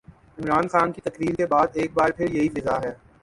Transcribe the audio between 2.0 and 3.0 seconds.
پھر یہی فضا ہے۔